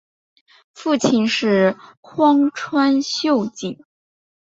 [0.73, 3.85] 父亲是荒川秀景。